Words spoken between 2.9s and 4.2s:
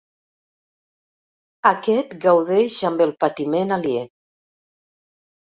amb el patiment aliè.